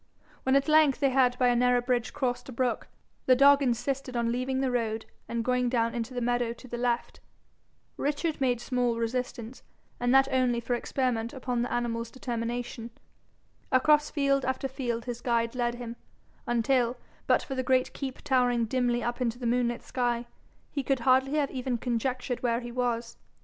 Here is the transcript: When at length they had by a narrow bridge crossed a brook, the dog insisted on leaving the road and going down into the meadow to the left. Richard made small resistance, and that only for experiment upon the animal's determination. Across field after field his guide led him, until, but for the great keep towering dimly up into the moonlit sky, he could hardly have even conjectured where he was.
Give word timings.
When 0.41 0.55
at 0.55 0.67
length 0.67 0.99
they 0.99 1.11
had 1.11 1.37
by 1.37 1.49
a 1.49 1.55
narrow 1.55 1.79
bridge 1.79 2.11
crossed 2.11 2.49
a 2.49 2.51
brook, 2.51 2.87
the 3.27 3.35
dog 3.35 3.61
insisted 3.61 4.17
on 4.17 4.31
leaving 4.31 4.59
the 4.59 4.71
road 4.71 5.05
and 5.27 5.45
going 5.45 5.69
down 5.69 5.93
into 5.93 6.15
the 6.15 6.21
meadow 6.21 6.53
to 6.53 6.67
the 6.67 6.79
left. 6.79 7.19
Richard 7.97 8.41
made 8.41 8.59
small 8.59 8.97
resistance, 8.97 9.61
and 9.99 10.11
that 10.11 10.27
only 10.31 10.59
for 10.59 10.73
experiment 10.73 11.33
upon 11.33 11.61
the 11.61 11.71
animal's 11.71 12.09
determination. 12.09 12.89
Across 13.71 14.09
field 14.09 14.43
after 14.43 14.67
field 14.67 15.05
his 15.05 15.21
guide 15.21 15.53
led 15.53 15.75
him, 15.75 15.95
until, 16.47 16.97
but 17.27 17.43
for 17.43 17.53
the 17.53 17.61
great 17.61 17.93
keep 17.93 18.23
towering 18.23 18.65
dimly 18.65 19.03
up 19.03 19.21
into 19.21 19.37
the 19.37 19.45
moonlit 19.45 19.83
sky, 19.83 20.25
he 20.71 20.81
could 20.81 21.01
hardly 21.01 21.33
have 21.35 21.51
even 21.51 21.77
conjectured 21.77 22.41
where 22.41 22.61
he 22.61 22.71
was. 22.71 23.17